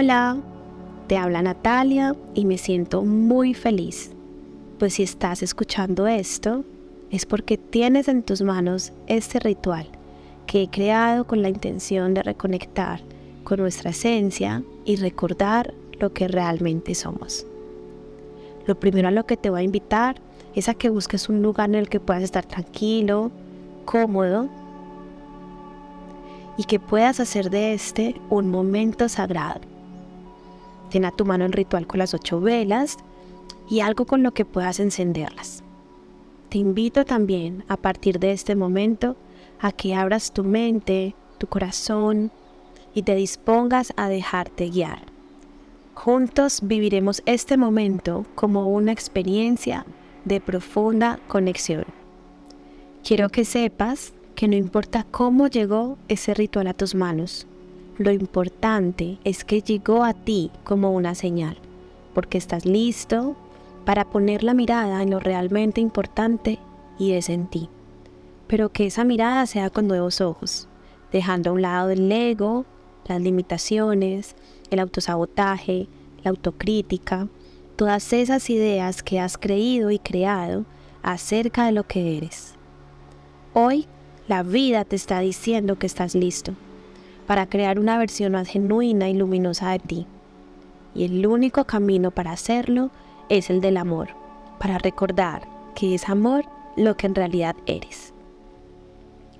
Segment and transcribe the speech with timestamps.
[0.00, 0.36] Hola,
[1.08, 4.12] te habla Natalia y me siento muy feliz,
[4.78, 6.64] pues si estás escuchando esto
[7.10, 9.88] es porque tienes en tus manos este ritual
[10.46, 13.00] que he creado con la intención de reconectar
[13.42, 17.44] con nuestra esencia y recordar lo que realmente somos.
[18.68, 20.20] Lo primero a lo que te voy a invitar
[20.54, 23.32] es a que busques un lugar en el que puedas estar tranquilo,
[23.84, 24.48] cómodo
[26.56, 29.77] y que puedas hacer de este un momento sagrado
[30.90, 32.96] Ten a tu mano el ritual con las ocho velas
[33.68, 35.62] y algo con lo que puedas encenderlas.
[36.48, 39.16] Te invito también a partir de este momento
[39.60, 42.30] a que abras tu mente, tu corazón
[42.94, 45.02] y te dispongas a dejarte guiar.
[45.94, 49.84] Juntos viviremos este momento como una experiencia
[50.24, 51.84] de profunda conexión.
[53.04, 57.46] Quiero que sepas que no importa cómo llegó ese ritual a tus manos,
[57.98, 61.56] lo importante es que llegó a ti como una señal,
[62.14, 63.36] porque estás listo
[63.84, 66.60] para poner la mirada en lo realmente importante
[66.96, 67.68] y es en ti.
[68.46, 70.68] Pero que esa mirada sea con nuevos ojos,
[71.10, 72.66] dejando a un lado el ego,
[73.08, 74.36] las limitaciones,
[74.70, 75.88] el autosabotaje,
[76.22, 77.26] la autocrítica,
[77.74, 80.66] todas esas ideas que has creído y creado
[81.02, 82.54] acerca de lo que eres.
[83.54, 83.86] Hoy
[84.28, 86.54] la vida te está diciendo que estás listo
[87.28, 90.06] para crear una versión más genuina y luminosa de ti.
[90.94, 92.90] Y el único camino para hacerlo
[93.28, 94.08] es el del amor,
[94.58, 98.14] para recordar que es amor lo que en realidad eres.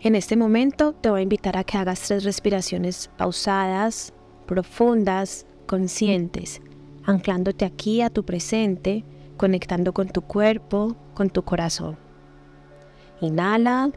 [0.01, 4.13] En este momento te voy a invitar a que hagas tres respiraciones pausadas,
[4.45, 6.61] profundas, conscientes,
[7.05, 9.03] anclándote aquí a tu presente,
[9.39, 11.97] conectando con tu cuerpo, con tu corazón.
[13.23, 13.91] Inhala.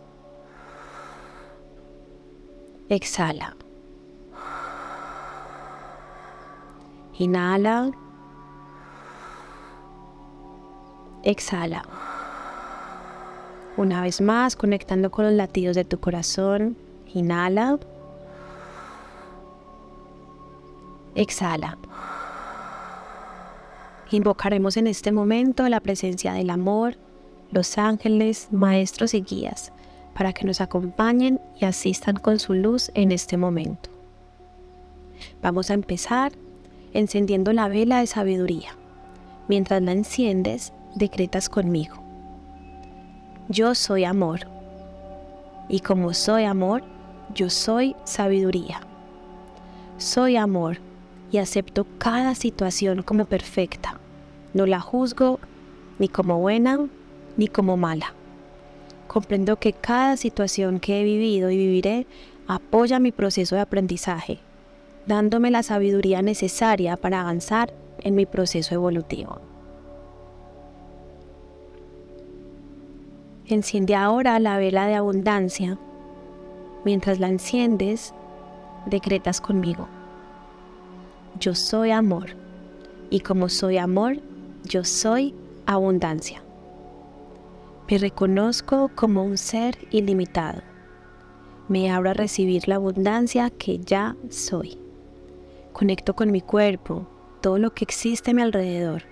[2.88, 3.58] Exhala.
[7.22, 7.92] Inhala.
[11.22, 11.84] Exhala.
[13.78, 16.76] Una vez más, conectando con los latidos de tu corazón.
[17.14, 17.78] Inhala.
[21.14, 21.78] Exhala.
[24.10, 26.96] Invocaremos en este momento la presencia del amor,
[27.52, 29.72] los ángeles, maestros y guías,
[30.16, 33.92] para que nos acompañen y asistan con su luz en este momento.
[35.44, 36.32] Vamos a empezar
[36.94, 38.76] encendiendo la vela de sabiduría.
[39.48, 41.96] Mientras la enciendes, decretas conmigo.
[43.50, 44.42] Yo soy amor.
[45.70, 46.84] Y como soy amor,
[47.34, 48.82] yo soy sabiduría.
[49.98, 50.78] Soy amor
[51.32, 54.00] y acepto cada situación como perfecta.
[54.54, 55.40] No la juzgo
[56.00, 56.80] ni como buena
[57.38, 58.14] ni como mala.
[59.08, 62.08] Comprendo que cada situación que he vivido y viviré
[62.48, 64.40] apoya mi proceso de aprendizaje
[65.06, 69.40] dándome la sabiduría necesaria para avanzar en mi proceso evolutivo.
[73.48, 75.78] Enciende ahora la vela de abundancia.
[76.86, 78.14] Mientras la enciendes,
[78.86, 79.88] decretas conmigo.
[81.40, 82.30] Yo soy amor.
[83.10, 84.18] Y como soy amor,
[84.64, 85.36] yo soy
[85.66, 86.44] abundancia.
[87.90, 90.62] Me reconozco como un ser ilimitado.
[91.68, 94.81] Me abro a recibir la abundancia que ya soy.
[95.74, 97.08] Conecto con mi cuerpo,
[97.42, 99.04] todo lo que existe a mi alrededor,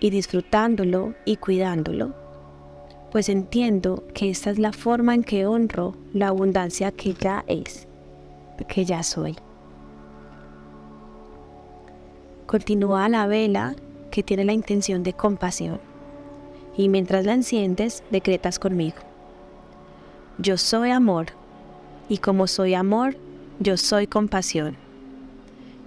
[0.00, 2.14] y disfrutándolo y cuidándolo,
[3.12, 7.86] pues entiendo que esta es la forma en que honro la abundancia que ya es,
[8.68, 9.36] que ya soy.
[12.46, 13.76] Continúa la vela
[14.10, 15.78] que tiene la intención de compasión,
[16.76, 18.96] y mientras la enciendes, decretas conmigo.
[20.38, 21.26] Yo soy amor,
[22.08, 23.16] y como soy amor,
[23.60, 24.81] yo soy compasión.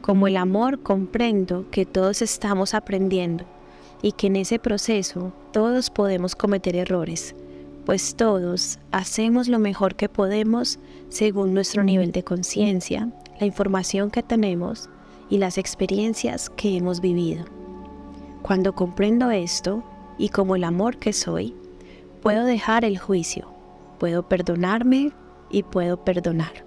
[0.06, 3.44] Como el amor comprendo que todos estamos aprendiendo
[4.04, 7.34] y que en ese proceso todos podemos cometer errores,
[7.88, 10.78] pues todos hacemos lo mejor que podemos
[11.10, 13.10] según nuestro nivel de conciencia,
[13.40, 14.92] la información que tenemos
[15.28, 17.46] y las experiencias que hemos vivido.
[18.44, 19.84] Cuando comprendo esto,
[20.20, 21.56] y como el amor que soy,
[22.22, 23.48] puedo dejar el juicio,
[23.98, 25.14] puedo perdonarme
[25.50, 26.64] y puedo perdonar.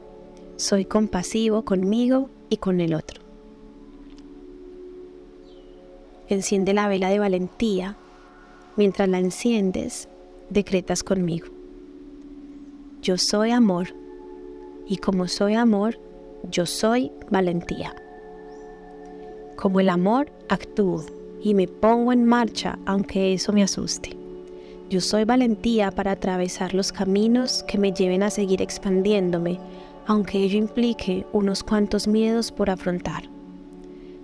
[0.56, 3.18] Soy compasivo conmigo y con el otro.
[6.30, 7.96] Enciende la vela de valentía.
[8.76, 10.10] Mientras la enciendes,
[10.50, 11.46] decretas conmigo.
[13.00, 13.94] Yo soy amor.
[14.86, 15.98] Y como soy amor,
[16.50, 17.94] yo soy valentía.
[19.56, 21.02] Como el amor, actúo
[21.42, 24.14] y me pongo en marcha aunque eso me asuste.
[24.90, 29.58] Yo soy valentía para atravesar los caminos que me lleven a seguir expandiéndome,
[30.06, 33.24] aunque ello implique unos cuantos miedos por afrontar.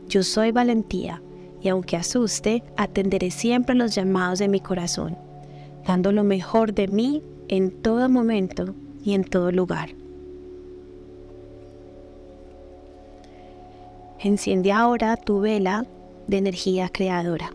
[0.08, 1.22] Yo soy valentía
[1.64, 5.16] y aunque asuste, atenderé siempre los llamados de mi corazón,
[5.87, 9.88] dando lo mejor de mí en todo momento y en todo lugar.
[14.20, 15.87] Enciende ahora tu vela
[16.26, 17.50] de energía creadora.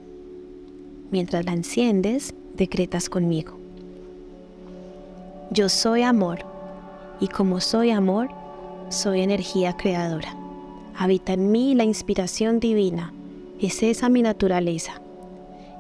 [1.12, 3.60] Mientras la enciendes, decretas conmigo.
[5.52, 6.40] Yo soy amor
[7.20, 8.30] y como soy amor,
[8.90, 10.36] soy energía creadora.
[10.98, 13.14] Habita en mí la inspiración divina.
[13.62, 15.02] Es esa mi naturaleza.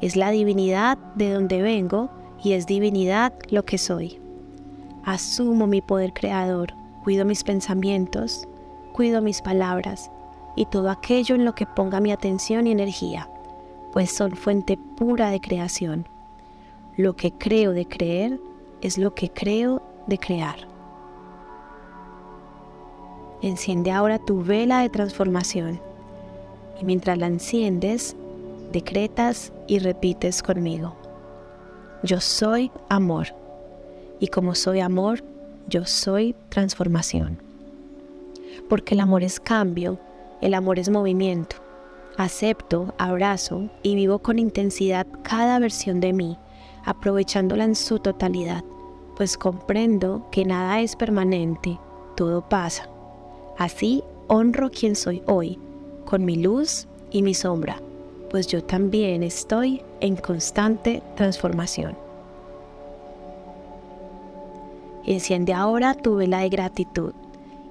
[0.01, 2.09] Es la divinidad de donde vengo
[2.43, 4.19] y es divinidad lo que soy.
[5.05, 6.73] Asumo mi poder creador,
[7.05, 8.45] cuido mis pensamientos,
[8.91, 10.11] cuido mis palabras
[10.57, 13.29] y todo aquello en lo que ponga mi atención y energía,
[13.93, 16.05] pues son fuente pura de creación.
[16.97, 18.41] Lo que creo de creer
[18.81, 20.67] es lo que creo de crear.
[23.41, 25.79] Enciende ahora tu vela de transformación
[26.79, 28.15] y mientras la enciendes,
[28.71, 30.95] decretas y repites conmigo.
[32.03, 33.27] Yo soy amor
[34.19, 35.23] y como soy amor,
[35.67, 37.39] yo soy transformación.
[38.69, 39.99] Porque el amor es cambio,
[40.41, 41.57] el amor es movimiento.
[42.17, 46.37] Acepto, abrazo y vivo con intensidad cada versión de mí,
[46.85, 48.63] aprovechándola en su totalidad,
[49.15, 51.79] pues comprendo que nada es permanente,
[52.15, 52.89] todo pasa
[53.59, 55.59] Así honro quien soy hoy,
[56.09, 57.79] con mi luz y mi sombra,
[58.31, 61.95] pues yo también estoy en constante transformación.
[65.05, 67.13] Enciende ahora tu vela de gratitud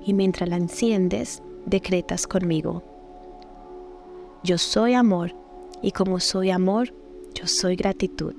[0.07, 2.85] y mientras la enciendes, decretas conmigo.
[4.45, 5.35] Yo soy amor
[5.83, 6.95] y como soy amor,
[7.35, 8.35] yo soy gratitud.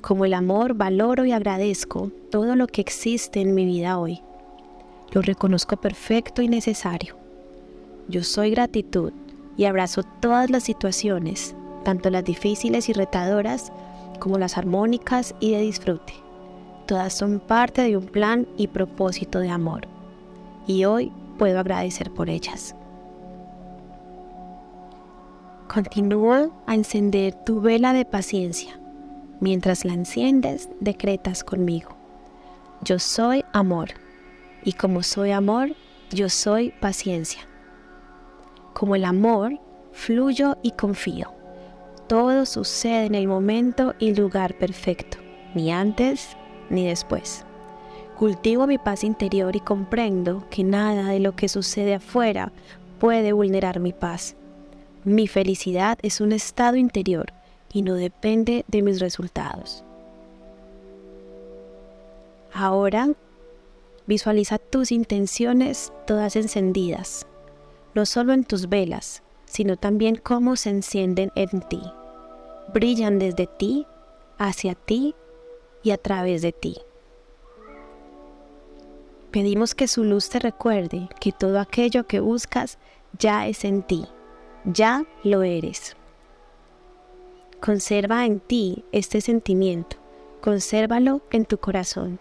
[0.00, 4.20] Como el amor valoro y agradezco todo lo que existe en mi vida hoy
[5.14, 7.23] lo reconozco perfecto y necesario.
[8.08, 9.12] Yo soy gratitud
[9.56, 11.54] y abrazo todas las situaciones,
[11.84, 13.72] tanto las difíciles y retadoras
[14.18, 16.14] como las armónicas y de disfrute.
[16.86, 19.88] Todas son parte de un plan y propósito de amor.
[20.66, 22.74] Y hoy puedo agradecer por ellas.
[25.72, 28.78] Continúa a encender tu vela de paciencia.
[29.40, 31.96] Mientras la enciendes, decretas conmigo.
[32.82, 33.90] Yo soy amor
[34.62, 35.74] y como soy amor,
[36.10, 37.40] yo soy paciencia.
[38.74, 39.58] Como el amor,
[39.92, 41.32] fluyo y confío.
[42.06, 45.16] Todo sucede en el momento y lugar perfecto,
[45.54, 46.36] ni antes
[46.68, 47.46] ni después.
[48.18, 52.52] Cultivo mi paz interior y comprendo que nada de lo que sucede afuera
[53.00, 54.36] puede vulnerar mi paz.
[55.04, 57.32] Mi felicidad es un estado interior
[57.72, 59.82] y no depende de mis resultados.
[62.52, 63.08] Ahora
[64.06, 67.26] Visualiza tus intenciones todas encendidas,
[67.94, 71.80] no solo en tus velas, sino también cómo se encienden en ti.
[72.72, 73.86] Brillan desde ti,
[74.38, 75.14] hacia ti
[75.82, 76.76] y a través de ti.
[79.30, 82.78] Pedimos que su luz te recuerde que todo aquello que buscas
[83.18, 84.06] ya es en ti,
[84.64, 85.96] ya lo eres.
[87.60, 89.96] Conserva en ti este sentimiento,
[90.40, 92.18] consérvalo en tu corazón.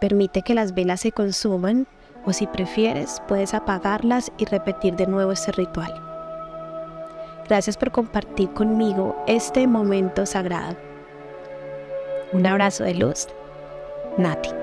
[0.00, 1.86] Permite que las velas se consuman
[2.26, 5.92] o si prefieres puedes apagarlas y repetir de nuevo este ritual.
[7.48, 10.76] Gracias por compartir conmigo este momento sagrado.
[12.32, 13.26] Un abrazo de luz,
[14.16, 14.59] Nati.